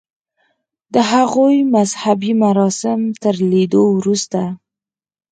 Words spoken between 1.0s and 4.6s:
هغوی مذهبي مراسم تر لیدو وروسته.